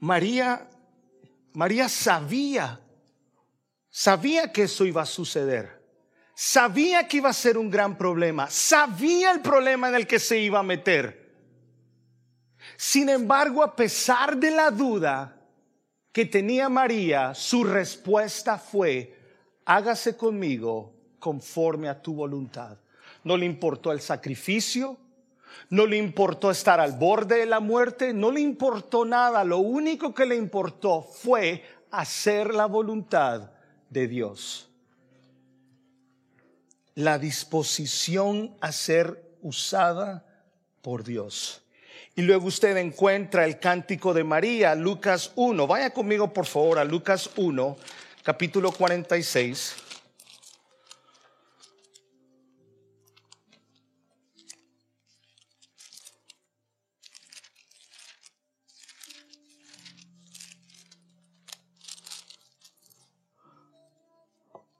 [0.06, 0.70] María,
[1.53, 2.80] María sabía,
[3.89, 5.84] sabía que eso iba a suceder.
[6.36, 8.47] Sabía que iba a ser un gran problema.
[8.47, 11.34] Sabía el problema en el que se iba a meter.
[12.78, 15.41] Sin embargo, a pesar de la duda
[16.12, 19.18] que tenía María, su respuesta fue,
[19.66, 22.78] hágase conmigo conforme a tu voluntad.
[23.24, 24.99] No le importó el sacrificio,
[25.70, 29.43] no le importó estar al borde de la muerte, no le importó nada.
[29.43, 33.51] Lo único que le importó fue hacer la voluntad
[33.89, 34.70] de Dios.
[36.93, 40.26] La disposición a ser usada
[40.82, 41.62] por Dios.
[42.16, 45.68] Y luego usted encuentra el cántico de María, Lucas 1.
[45.68, 47.78] Vaya conmigo por favor a Lucas 1,
[48.24, 49.85] capítulo 46.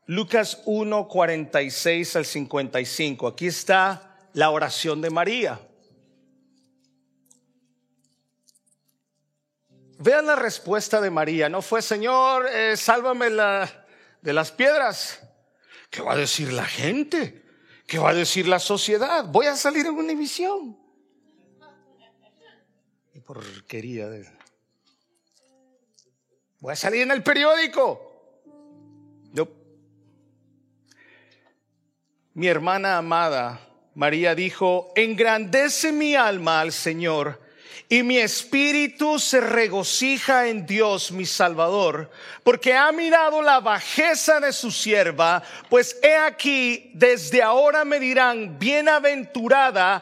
[0.08, 3.28] Lucas 1, 46 al 55.
[3.28, 5.60] Aquí está la oración de María.
[9.98, 11.50] Vean la respuesta de María.
[11.50, 15.22] No fue, Señor, eh, sálvame de las piedras.
[15.90, 17.44] ¿Qué va a decir la gente?
[17.88, 19.26] ¿Qué va a decir la sociedad?
[19.26, 20.78] Voy a salir en una emisión.
[23.14, 24.30] Y porquería de...
[26.60, 28.05] Voy a salir en el periódico.
[32.36, 33.62] Mi hermana amada,
[33.96, 37.42] María dijo, engrandece mi alma al Señor
[37.88, 42.12] y mi espíritu se regocija en Dios mi Salvador,
[42.44, 48.60] porque ha mirado la bajeza de su sierva, pues he aquí, desde ahora me dirán,
[48.60, 50.02] bienaventurada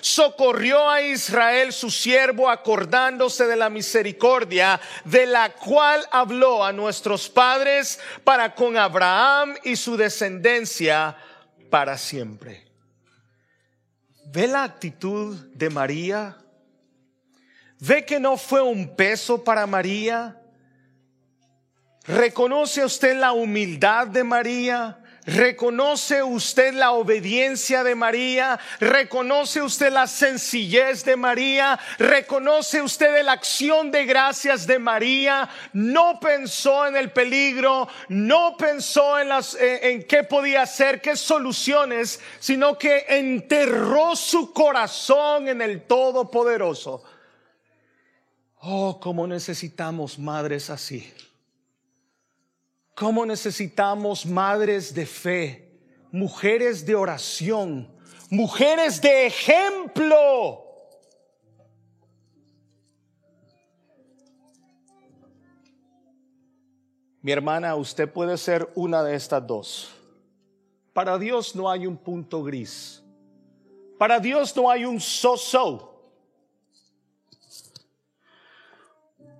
[0.00, 7.28] socorrió a Israel su siervo acordándose de la misericordia de la cual habló a nuestros
[7.28, 11.16] padres para con Abraham y su descendencia
[11.70, 12.66] para siempre.
[14.26, 16.36] ¿Ve la actitud de María?
[17.80, 20.40] ¿Ve que no fue un peso para María?
[22.06, 24.98] ¿Reconoce usted la humildad de María?
[25.30, 28.58] ¿Reconoce usted la obediencia de María?
[28.80, 31.78] ¿Reconoce usted la sencillez de María?
[31.98, 35.48] ¿Reconoce usted la acción de gracias de María?
[35.72, 42.18] No pensó en el peligro, no pensó en, las, en qué podía hacer, qué soluciones,
[42.40, 47.04] sino que enterró su corazón en el Todopoderoso.
[48.62, 51.12] Oh, cómo necesitamos madres así.
[53.00, 55.72] ¿Cómo necesitamos madres de fe,
[56.12, 57.88] mujeres de oración,
[58.28, 60.62] mujeres de ejemplo?
[67.22, 69.90] Mi hermana, usted puede ser una de estas dos.
[70.92, 73.02] Para Dios no hay un punto gris.
[73.98, 76.04] Para Dios no hay un so-so.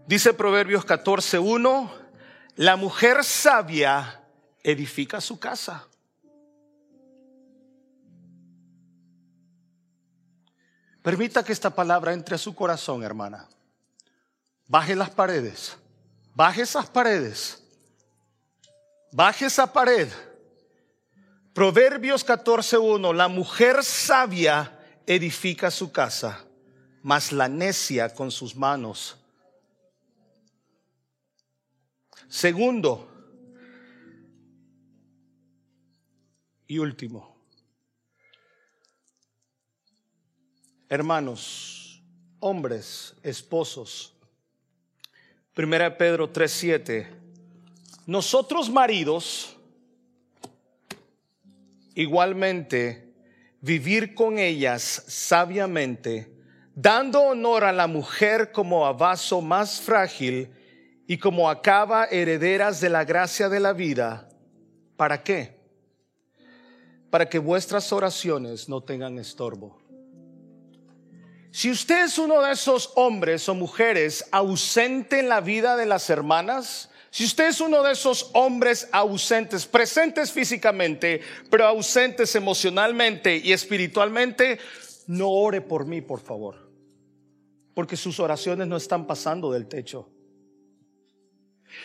[0.06, 1.99] Dice Proverbios 14.1
[2.60, 4.20] la mujer sabia
[4.62, 5.88] edifica su casa.
[11.00, 13.48] Permita que esta palabra entre a su corazón, hermana.
[14.66, 15.74] Baje las paredes.
[16.34, 17.62] Baje esas paredes.
[19.10, 20.10] Baje esa pared.
[21.54, 23.14] Proverbios 14.1.
[23.14, 26.44] La mujer sabia edifica su casa,
[27.02, 29.16] mas la necia con sus manos
[32.28, 33.08] Segundo
[36.66, 37.36] y último,
[40.88, 42.02] hermanos,
[42.38, 44.14] hombres, esposos,
[45.54, 47.08] Primera Pedro 3:7,
[48.06, 49.56] nosotros maridos,
[51.94, 53.14] igualmente,
[53.60, 56.32] vivir con ellas sabiamente,
[56.74, 60.48] dando honor a la mujer como a vaso más frágil,
[61.10, 64.28] y como acaba herederas de la gracia de la vida,
[64.96, 65.58] ¿para qué?
[67.10, 69.76] Para que vuestras oraciones no tengan estorbo.
[71.50, 76.08] Si usted es uno de esos hombres o mujeres ausente en la vida de las
[76.10, 83.52] hermanas, Si usted es uno de esos hombres ausentes, presentes físicamente, pero ausentes emocionalmente y
[83.52, 84.60] espiritualmente,
[85.08, 86.70] no ore por mí, por favor.
[87.74, 90.08] Porque sus oraciones no están pasando del techo.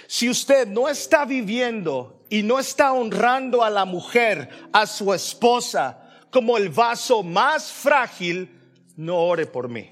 [0.07, 6.05] Si usted no está viviendo y no está honrando a la mujer, a su esposa,
[6.31, 8.49] como el vaso más frágil,
[8.97, 9.91] no ore por mí.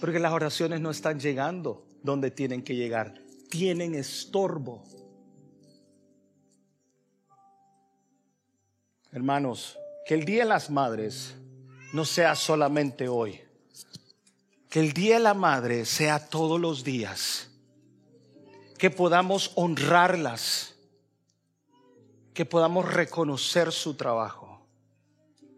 [0.00, 3.20] Porque las oraciones no están llegando donde tienen que llegar.
[3.50, 4.82] Tienen estorbo.
[9.12, 9.76] Hermanos,
[10.06, 11.34] que el Día de las Madres
[11.92, 13.40] no sea solamente hoy.
[14.70, 17.49] Que el Día de la Madre sea todos los días.
[18.80, 20.74] Que podamos honrarlas.
[22.34, 24.66] Que podamos reconocer su trabajo.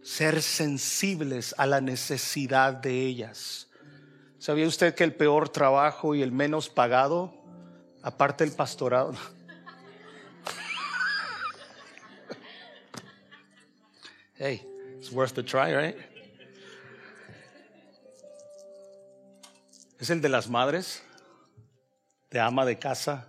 [0.03, 3.69] Ser sensibles a la necesidad de ellas
[4.43, 7.33] ¿Sabía usted que el peor trabajo y el menos pagado,
[8.03, 9.15] aparte del pastorado?
[14.35, 14.67] hey,
[14.99, 15.95] it's worth the try, right?
[20.01, 21.05] Es el de las madres,
[22.33, 23.29] de ama de casa.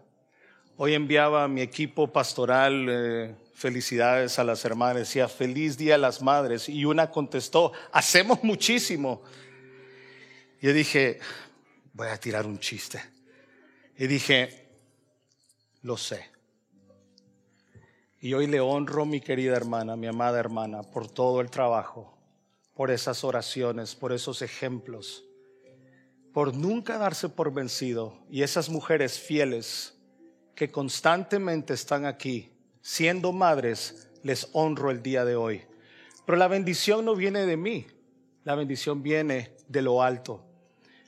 [0.78, 6.00] Hoy enviaba a mi equipo pastoral eh, felicidades a las hermanas, decía feliz día a
[6.00, 9.22] las madres y una contestó, hacemos muchísimo
[10.64, 11.20] yo dije,
[11.92, 13.04] voy a tirar un chiste.
[13.98, 14.66] Y dije,
[15.82, 16.26] lo sé.
[18.22, 22.18] Y hoy le honro, mi querida hermana, mi amada hermana, por todo el trabajo,
[22.76, 25.26] por esas oraciones, por esos ejemplos,
[26.34, 28.18] por nunca darse por vencido.
[28.30, 29.96] Y esas mujeres fieles
[30.56, 35.62] que constantemente están aquí, siendo madres, les honro el día de hoy.
[36.26, 37.86] Pero la bendición no viene de mí,
[38.44, 40.44] la bendición viene de lo alto.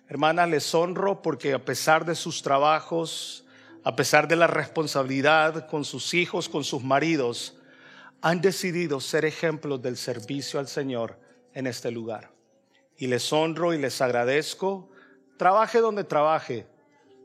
[0.08, 3.46] Hermanas, les honro porque a pesar de sus trabajos,
[3.84, 7.58] a pesar de la responsabilidad con sus hijos, con sus maridos,
[8.22, 11.20] han decidido ser ejemplos del servicio al Señor
[11.54, 12.32] en este lugar.
[12.98, 14.90] Y les honro y les agradezco.
[15.38, 16.66] Trabaje donde trabaje.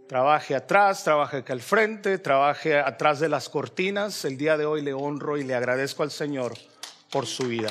[0.08, 4.24] Trabaje atrás, trabaje acá al frente, trabaje atrás de las cortinas.
[4.24, 6.54] El día de hoy le honro y le agradezco al Señor
[7.12, 7.70] por su vida.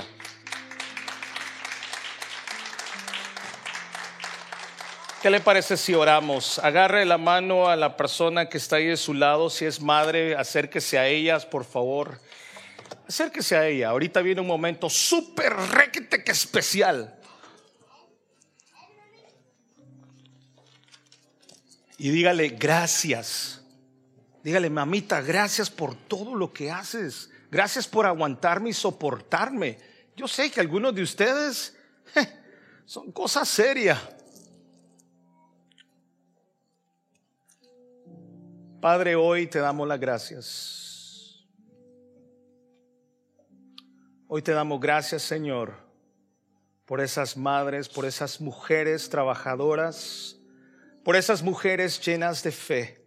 [5.21, 6.59] ¿Qué le parece si oramos?
[6.59, 9.49] Agarre la mano a la persona que está ahí de su lado.
[9.49, 12.21] Si es madre, acérquese a ellas, por favor.
[13.05, 13.89] Acérquese a ella.
[13.89, 17.18] Ahorita viene un momento súper requete que especial.
[21.99, 23.61] Y dígale gracias.
[24.41, 27.29] Dígale, mamita, gracias por todo lo que haces.
[27.51, 29.77] Gracias por aguantarme y soportarme.
[30.15, 31.77] Yo sé que algunos de ustedes
[32.85, 33.99] son cosas serias.
[38.79, 41.45] Padre, hoy te damos las gracias.
[44.29, 45.73] Hoy te damos gracias, Señor,
[46.85, 50.38] por esas madres, por esas mujeres trabajadoras,
[51.09, 53.03] por esas mujeres llenas de fe,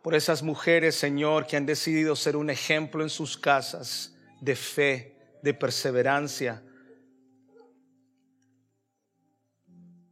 [0.00, 5.14] por esas mujeres, Señor, que han decidido ser un ejemplo en sus casas de fe,
[5.42, 6.62] de perseverancia.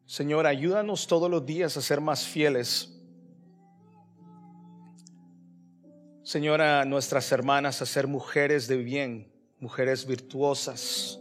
[0.05, 2.91] Señor, ayúdanos todos los días a ser más fieles
[6.23, 11.19] Señora, nuestras hermanas a ser mujeres de bien, mujeres virtuosas,